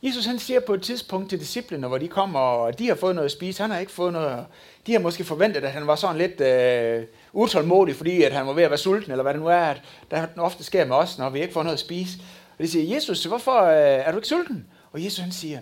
[0.03, 3.15] Jesus han siger på et tidspunkt til disciplene, hvor de kommer, og de har fået
[3.15, 4.47] noget at spise, han har ikke fået noget.
[4.87, 8.53] De har måske forventet, at han var sådan lidt øh, utålmodig, fordi at han var
[8.53, 11.19] ved at være sulten, eller hvad det nu er, at der ofte sker med os,
[11.19, 12.19] når vi ikke får noget at spise.
[12.59, 14.67] Og de siger, Jesus, hvorfor øh, er du ikke sulten?
[14.93, 15.61] Og Jesus han siger,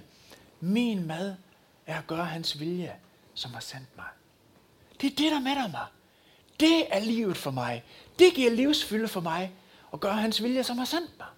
[0.60, 1.34] min mad
[1.86, 2.92] er at gøre hans vilje,
[3.34, 4.06] som har sendt mig.
[5.00, 5.86] Det er det, der mætter mig.
[6.60, 7.84] Det er livet for mig.
[8.18, 9.52] Det giver livsfylde for mig
[9.90, 11.28] og gør hans vilje, som har sendt mig.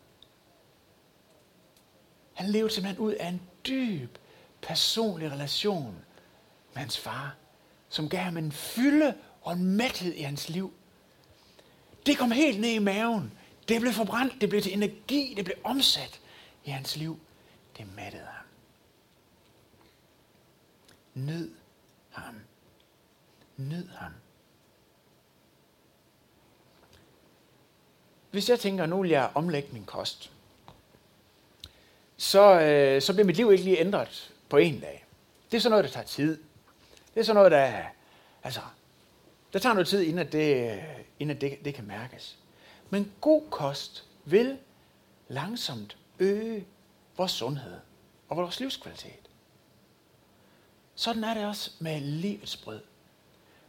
[2.35, 4.19] Han levede simpelthen ud af en dyb,
[4.63, 5.97] personlig relation
[6.73, 7.35] med hans far,
[7.89, 10.73] som gav ham en fylde og en mæthed i hans liv.
[12.07, 13.33] Det kom helt ned i maven.
[13.69, 16.21] Det blev forbrændt, det blev til energi, det blev omsat
[16.65, 17.21] i hans liv.
[17.79, 18.47] Det mættede ham.
[21.15, 21.51] Nyd
[22.11, 22.35] ham.
[23.57, 24.13] Nyd ham.
[28.35, 30.31] Hvis jeg tænker, nu vil jeg omlægge min kost,
[32.17, 35.05] så, øh, så bliver mit liv ikke lige ændret på en dag.
[35.51, 36.43] Det er sådan noget, der tager tid.
[37.15, 37.83] Det er sådan noget, der,
[38.43, 38.61] altså,
[39.53, 40.81] der tager noget tid, inden, det,
[41.19, 42.39] inden det, det kan mærkes.
[42.91, 44.59] Men god kost vil
[45.29, 46.67] langsomt øge
[47.17, 47.81] vores sundhed
[48.29, 49.31] og vores livskvalitet.
[50.95, 52.81] Sådan er det også med livets brød.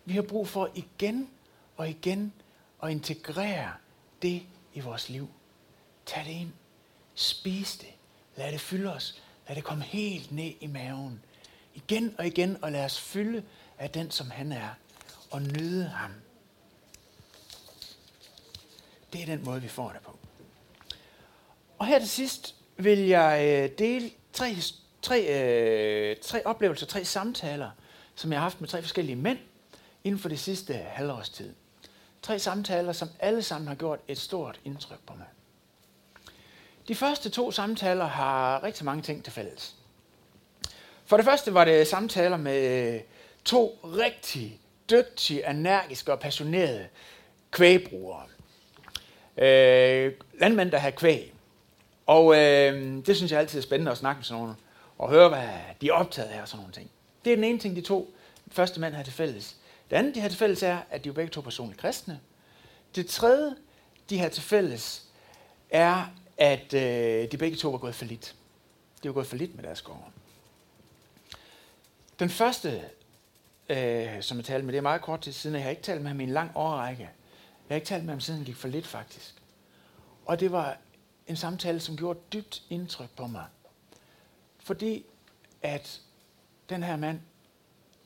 [0.05, 1.29] Vi har brug for igen
[1.77, 2.33] og igen
[2.83, 3.71] at integrere
[4.21, 4.43] det
[4.75, 5.29] i vores liv.
[6.05, 6.51] Tag det ind.
[7.15, 7.93] Spis det.
[8.35, 9.21] Lad det fylde os.
[9.47, 11.21] Lad det komme helt ned i maven.
[11.73, 13.43] Igen og igen, og lad os fylde
[13.77, 14.69] af den, som han er,
[15.31, 16.11] og nyde ham.
[19.13, 20.17] Det er den måde, vi får det på.
[21.77, 24.55] Og her til sidst vil jeg øh, dele tre,
[25.01, 27.71] tre, øh, tre oplevelser, tre samtaler,
[28.15, 29.39] som jeg har haft med tre forskellige mænd
[30.03, 31.53] inden for det sidste halvårs tid.
[32.25, 35.25] Tre samtaler, som alle sammen har gjort et stort indtryk på mig.
[36.87, 39.75] De første to samtaler har rigtig mange ting til fælles.
[41.05, 42.99] For det første var det samtaler med
[43.43, 44.59] to rigtig
[44.89, 46.87] dygtige, energiske og passionerede
[47.51, 48.23] kvægbrugere.
[49.37, 51.33] Øh, landmænd, der har kvæg.
[52.05, 54.55] Og øh, det synes jeg altid er spændende at snakke med sådan nogle,
[54.97, 55.49] og høre, hvad
[55.81, 56.89] de er optaget af og sådan nogle ting.
[57.25, 58.13] Det er den ene ting, de to
[58.51, 59.55] første mænd har til fælles.
[59.95, 62.19] Det andet, de har til fælles, er, at de er begge to personligt kristne.
[62.95, 63.55] Det tredje,
[64.09, 65.05] de har til fælles,
[65.69, 66.05] er,
[66.37, 68.35] at øh, de begge to var gået for lidt.
[69.03, 70.11] De var gået for lidt med deres gård.
[72.19, 72.81] Den første,
[73.69, 76.01] øh, som jeg talte med, det er meget kort tid siden, jeg har ikke talt
[76.01, 77.03] med ham i en lang årrække.
[77.03, 77.09] Jeg
[77.67, 79.35] har ikke talt med ham siden han gik for lidt, faktisk.
[80.25, 80.77] Og det var
[81.27, 83.45] en samtale, som gjorde dybt indtryk på mig.
[84.59, 85.05] Fordi
[85.61, 86.01] at
[86.69, 87.19] den her mand,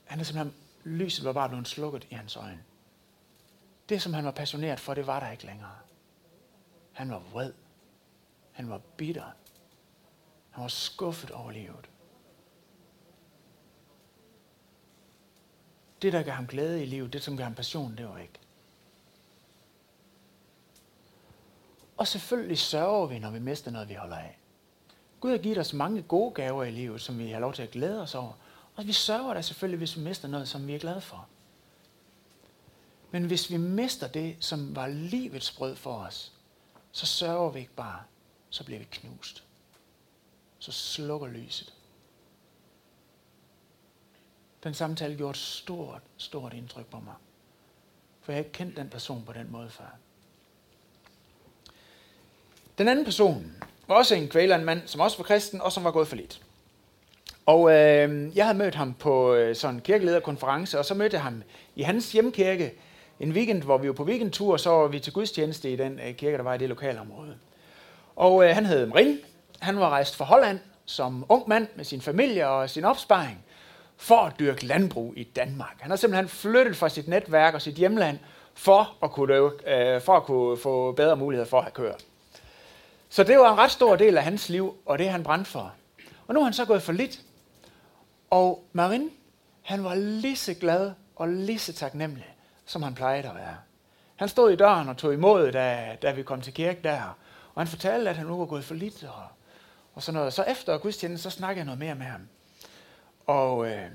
[0.06, 2.63] han er simpelthen, lyset var bare blevet slukket i hans øjne.
[3.89, 5.76] Det, som han var passioneret for, det var der ikke længere.
[6.94, 7.54] Han var vred.
[8.52, 9.32] Han var bitter.
[10.50, 11.89] Han var skuffet over livet.
[16.02, 18.39] Det, der gav ham glæde i livet, det, som gav ham passion, det var ikke.
[21.98, 24.38] Og selvfølgelig sørger vi, når vi mister noget, vi holder af.
[25.20, 27.72] Gud har givet os mange gode gaver i livet, som vi har lov til at
[27.72, 28.34] glæde os over.
[28.80, 31.28] Og vi sørger da selvfølgelig, hvis vi mister noget, som vi er glade for.
[33.12, 36.32] Men hvis vi mister det, som var livets brød for os,
[36.92, 38.04] så sørger vi ikke bare,
[38.50, 39.44] så bliver vi knust.
[40.60, 41.74] Så slukker lyset.
[44.63, 47.15] Den samtale gjorde et stort, stort indtryk på mig.
[48.22, 49.96] For jeg har ikke kendt den person på den måde før.
[52.78, 56.08] Den anden person var også en kvælermand, som også var kristen, og som var gået
[56.08, 56.48] for lidt.
[57.45, 61.23] Og øh, jeg havde mødt ham på øh, sådan en kirkelederkonference, og så mødte jeg
[61.23, 61.43] ham
[61.75, 62.73] i hans hjemkirke
[63.19, 65.99] en weekend, hvor vi var på weekendtur, og så var vi til gudstjeneste i den
[66.08, 67.36] øh, kirke, der var i det lokale område.
[68.15, 69.17] Og øh, han hed Marin.
[69.60, 73.45] Han var rejst fra Holland som ung mand med sin familie og sin opsparing
[73.97, 75.75] for at dyrke landbrug i Danmark.
[75.80, 78.19] Han har simpelthen flyttet fra sit netværk og sit hjemland
[78.54, 79.36] for at kunne,
[79.67, 81.93] øh, for at kunne få bedre muligheder for at have.
[83.10, 85.73] Så det var en ret stor del af hans liv, og det han brændte for.
[86.28, 87.19] Og nu er han så gået for lidt.
[88.30, 89.10] Og Marin,
[89.62, 93.58] han var lige så glad og lige så taknemmelig, som han plejede at være.
[94.15, 97.18] Han stod i døren og tog imod, da, da vi kom til kirke der.
[97.54, 99.24] Og han fortalte, at han nu var gået for lidt og,
[99.94, 100.34] og sådan noget.
[100.34, 102.28] Så efter gudstjenesten, så snakkede jeg noget mere med ham.
[103.26, 103.89] Og, øh,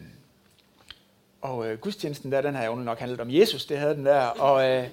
[1.40, 4.26] og øh, gudstjenesten der, den har jo nok handlet om Jesus, det havde den der.
[4.26, 4.88] Og øh,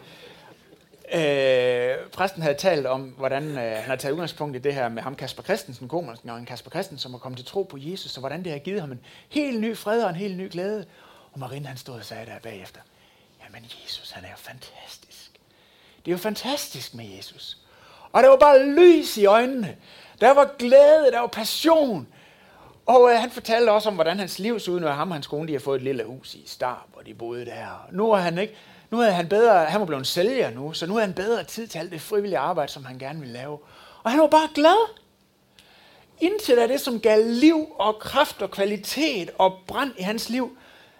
[1.13, 5.03] øh, præsten havde talt om, hvordan øh, han har taget udgangspunkt i det her med
[5.03, 8.17] ham, Kasper Christensen, komersken, og en Kasper Christensen, som var kommet til tro på Jesus,
[8.17, 10.85] og hvordan det har givet ham en helt ny fred og en helt ny glæde.
[11.33, 12.81] Og Marine han stod og sagde der bagefter,
[13.43, 15.31] jamen Jesus, han er jo fantastisk.
[16.05, 17.57] Det er jo fantastisk med Jesus.
[18.11, 19.77] Og der var bare lys i øjnene.
[20.21, 22.07] Der var glæde, der var passion.
[22.85, 25.27] Og øh, han fortalte også om, hvordan hans liv så ud, når ham og hans
[25.27, 27.87] kone de har fået et lille hus i Star, hvor de boede der.
[27.91, 28.55] Nu er han ikke,
[28.91, 31.67] nu er han bedre, han var blevet sælger nu, så nu havde han bedre tid
[31.67, 33.59] til alt det frivillige arbejde, som han gerne vil lave.
[34.03, 34.89] Og han var bare glad.
[36.19, 40.57] Indtil da det, som gav liv og kraft og kvalitet og brand i hans liv,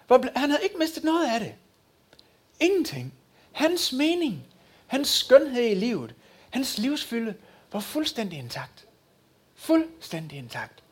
[0.10, 1.54] var, han havde ikke mistet noget af det.
[2.60, 3.14] Ingenting.
[3.52, 4.46] Hans mening,
[4.88, 6.16] hans skønhed i livet,
[6.50, 7.34] hans livsfylde
[7.72, 8.86] var fuldstændig intakt.
[9.56, 10.84] Fuldstændig intakt.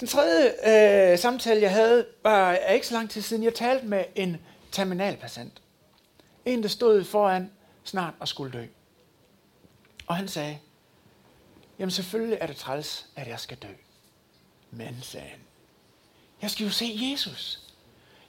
[0.00, 3.44] Den tredje øh, samtale, jeg havde, var er ikke så lang tid siden.
[3.44, 4.36] Jeg talte med en
[4.72, 5.62] terminalpatient.
[6.44, 7.50] En, der stod foran
[7.84, 8.66] snart og skulle dø.
[10.06, 10.58] Og han sagde,
[11.78, 13.72] jamen selvfølgelig er det træls, at jeg skal dø.
[14.70, 15.40] Men, sagde han,
[16.42, 17.60] jeg skal jo se Jesus.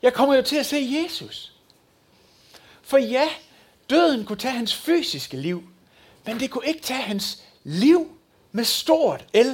[0.02, 1.54] Jeg kommer jo til at se Jesus.
[2.82, 3.30] For ja,
[3.90, 5.64] døden kunne tage hans fysiske liv,
[6.26, 8.18] men det kunne ikke tage hans liv
[8.52, 9.48] med stort L.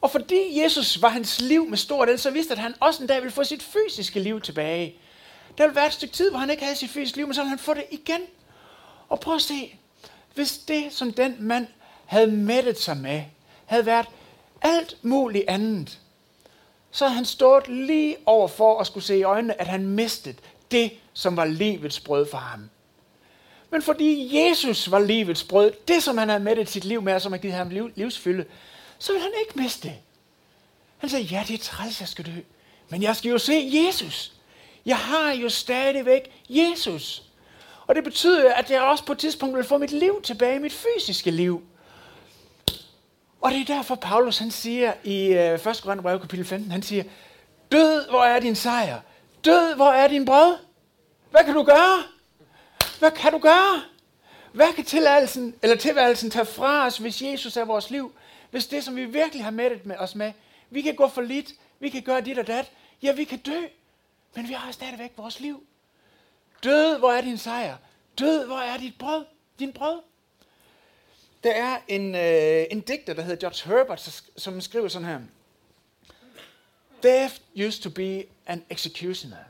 [0.00, 3.08] Og fordi Jesus var hans liv med stort L, så vidste at han også en
[3.08, 4.96] dag ville få sit fysiske liv tilbage.
[5.58, 7.40] Der ville være et stykke tid, hvor han ikke havde sit fysiske liv, men så
[7.40, 8.20] ville han få det igen.
[9.08, 9.78] Og prøv at se,
[10.34, 11.66] hvis det, som den mand
[12.06, 13.22] havde mættet sig med,
[13.66, 14.06] havde været
[14.62, 15.98] alt muligt andet,
[16.90, 20.36] så havde han stået lige over for at skulle se i øjnene, at han mistede
[20.70, 22.70] det, som var livets brød for ham.
[23.70, 27.22] Men fordi Jesus var livets brød, det som han havde mættet sit liv med, og
[27.22, 28.44] som har givet ham liv, livsfylde,
[28.98, 29.96] så vil han ikke miste det.
[30.98, 32.40] Han sagde, ja, det er træls, jeg skal dø.
[32.88, 34.37] Men jeg skal jo se Jesus.
[34.86, 37.22] Jeg har jo stadigvæk Jesus.
[37.86, 40.72] Og det betyder, at jeg også på et tidspunkt vil få mit liv tilbage, mit
[40.72, 41.62] fysiske liv.
[43.40, 45.66] Og det er derfor, Paulus han siger i 1.
[45.66, 47.04] Øh, Korinther kapitel 15, han siger,
[47.72, 49.00] Død, hvor er din sejr?
[49.44, 50.56] Død, hvor er din brød?
[51.30, 52.02] Hvad kan du gøre?
[52.98, 53.82] Hvad kan du gøre?
[54.52, 58.12] Hvad kan tilværelsen, eller tilværelsen tage fra os, hvis Jesus er vores liv?
[58.50, 60.32] Hvis det, som vi virkelig har mættet med os med,
[60.70, 62.70] vi kan gå for lidt, vi kan gøre dit og dat,
[63.02, 63.60] ja, vi kan dø,
[64.38, 65.66] men vi har stadigvæk vores liv.
[66.64, 67.76] Død, hvor er din sejr?
[68.18, 69.24] Død, hvor er dit brød?
[69.58, 70.00] Din brød?
[71.44, 75.20] Der er en, øh, en digter, der hedder George Herbert, som skriver sådan her.
[77.02, 77.34] Death
[77.66, 79.44] used to be an executioner,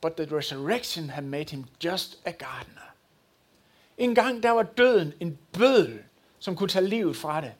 [0.00, 2.94] but the resurrection had made him just a gardener.
[3.98, 6.02] En gang der var døden en bødel,
[6.38, 7.52] som kunne tage livet fra det.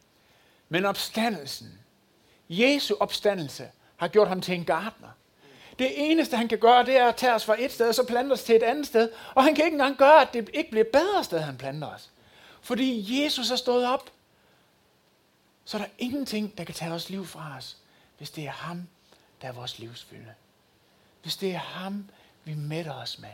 [0.69, 1.81] Men opstandelsen,
[2.49, 5.09] Jesu opstandelse, har gjort ham til en gartner.
[5.79, 8.07] Det eneste, han kan gøre, det er at tage os fra et sted, og så
[8.07, 9.11] plante os til et andet sted.
[9.35, 12.11] Og han kan ikke engang gøre, at det ikke bliver bedre sted, han planter os.
[12.61, 14.11] Fordi Jesus er stået op.
[15.65, 17.77] Så er der ingenting, der kan tage os liv fra os,
[18.19, 18.89] hvis det er ham,
[19.43, 20.35] der er vores livsfylde.
[21.23, 22.09] Hvis det er ham,
[22.45, 23.29] vi mætter os med.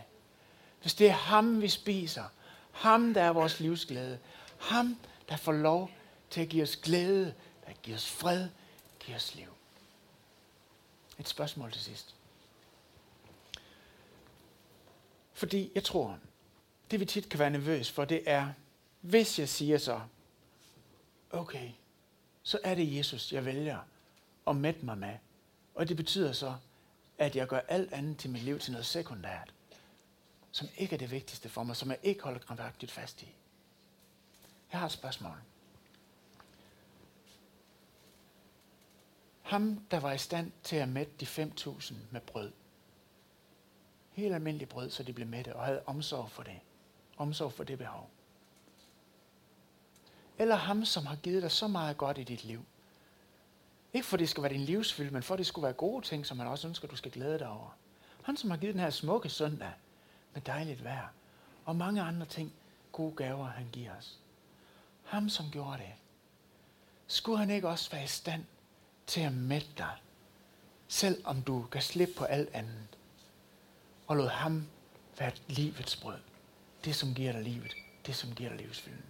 [0.81, 2.25] Hvis det er ham, vi spiser.
[2.73, 4.19] Ham, der er vores livsglæde.
[4.59, 4.97] Ham,
[5.29, 5.91] der får lov
[6.31, 7.35] til at give os glæde,
[7.67, 8.49] der giver os fred,
[9.01, 9.49] giver os liv.
[11.19, 12.15] Et spørgsmål til sidst.
[15.43, 16.19] Fordi jeg tror,
[16.91, 18.53] det vi tit kan være nervøs for, det er,
[19.01, 20.01] hvis jeg siger så,
[21.31, 21.71] okay,
[22.43, 23.79] så er det Jesus, jeg vælger
[24.47, 25.15] at mætte mig med.
[25.75, 26.55] Og det betyder så,
[27.19, 29.55] at jeg gør alt andet til mit liv til noget sekundært,
[30.53, 33.35] som ikke er det vigtigste for mig, som jeg ikke holder krampagtigt fast i.
[34.73, 35.37] Jeg har et spørgsmål.
[39.43, 42.53] Ham, der var i stand til at mætte de 5.000 med brød.
[44.13, 46.61] Helt almindeligt brød, så de blev mætte, og havde omsorg for det.
[47.17, 48.11] Omsorg for det behov.
[50.39, 52.65] Eller ham, som har givet dig så meget godt i dit liv.
[53.93, 56.37] Ikke for det skal være din livsfylde, men for det skulle være gode ting, som
[56.37, 57.77] man også ønsker, du skal glæde dig over.
[58.23, 59.73] Han, som har givet den her smukke søndag
[60.35, 61.09] med dejligt vejr,
[61.65, 62.53] og mange andre ting,
[62.93, 64.19] gode gaver, han giver os.
[65.05, 65.93] Ham, som gjorde det.
[67.07, 68.45] Skulle han ikke også være i stand
[69.07, 69.97] til at mætte dig,
[70.89, 72.99] selv om du kan slippe på alt andet,
[74.07, 74.67] og lod ham
[75.19, 76.19] være livets brød.
[76.85, 77.75] Det, som giver dig livet.
[78.07, 79.05] Det, som giver dig livsfylden.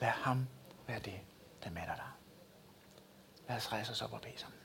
[0.00, 0.46] Lad ham
[0.86, 1.20] være det,
[1.64, 2.10] der mætter dig.
[3.48, 4.58] Lad os rejse os op og bede sammen.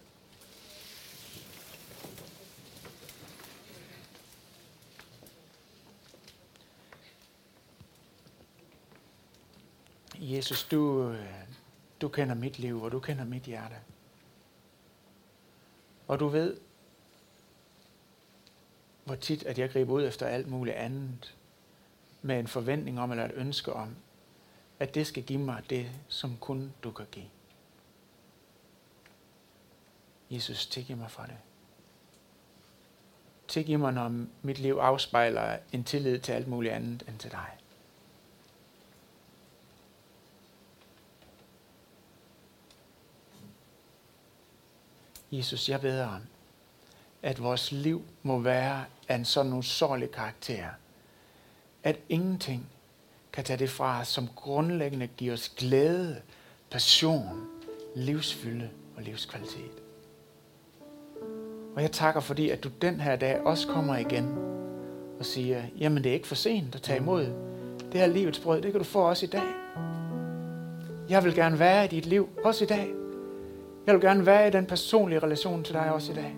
[10.15, 11.25] Jesus, du, øh,
[12.01, 13.75] du kender mit liv, og du kender mit hjerte.
[16.07, 16.57] Og du ved,
[19.03, 21.35] hvor tit, at jeg griber ud efter alt muligt andet,
[22.21, 23.95] med en forventning om, eller et ønske om,
[24.79, 27.25] at det skal give mig det, som kun du kan give.
[30.29, 31.37] Jesus, tilgiv mig for det.
[33.47, 37.57] Tilgiv mig, når mit liv afspejler en tillid til alt muligt andet end til dig.
[45.31, 46.21] Jesus, jeg beder om,
[47.23, 50.65] at vores liv må være af en sådan usårlig karakter,
[51.83, 52.65] at ingenting
[53.33, 56.21] kan tage det fra os, som grundlæggende giver os glæde,
[56.71, 57.47] passion,
[57.95, 59.71] livsfylde og livskvalitet.
[61.75, 64.37] Og jeg takker fordi, at du den her dag også kommer igen
[65.19, 67.25] og siger, jamen det er ikke for sent at tage imod
[67.91, 69.53] det her livets brød, det kan du få også i dag.
[71.09, 72.93] Jeg vil gerne være i dit liv, også i dag.
[73.85, 76.35] Jeg vil gerne være i den personlige relation til dig også i dag.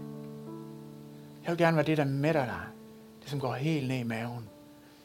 [1.46, 2.62] Jeg vil gerne være det, der mætter dig.
[3.22, 4.50] Det, som går helt ned i maven.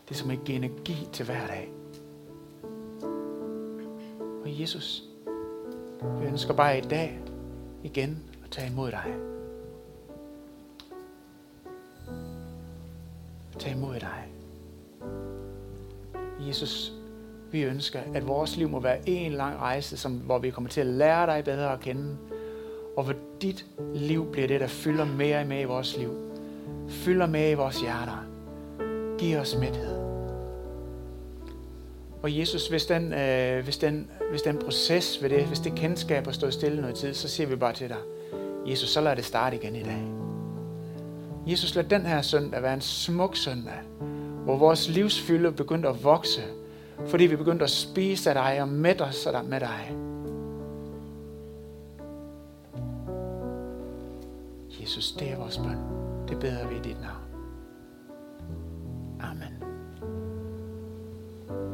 [0.09, 1.71] Det, som giver energi til hver dag.
[4.43, 5.03] Og Jesus,
[6.21, 7.21] vi ønsker bare i dag
[7.85, 9.15] igen at tage imod dig.
[13.59, 14.27] Tag imod dig.
[16.49, 16.93] Jesus,
[17.53, 20.81] vi ønsker, at vores liv må være en lang rejse, som, hvor vi kommer til
[20.81, 22.17] at lære dig bedre at kende.
[22.97, 26.30] Og hvor dit liv bliver det, der fylder mere og mere i vores liv.
[26.89, 28.27] Fylder med i vores hjerter.
[29.19, 30.01] Giv os mæthed.
[32.23, 36.25] Og Jesus, hvis den, øh, hvis, den, hvis den proces ved det, hvis det kendskab
[36.25, 37.97] har stået stille noget tid, så siger vi bare til dig,
[38.67, 40.03] Jesus, så lad det starte igen i dag.
[41.47, 43.81] Jesus, lad den her søndag være en smuk søndag,
[44.45, 46.43] hvor vores livsfylde begyndte at vokse,
[47.07, 49.97] fordi vi begyndte at spise af dig og mætte os med dig.
[54.81, 56.10] Jesus, det er vores bøn.
[56.31, 57.30] Det beder vi i dit navn.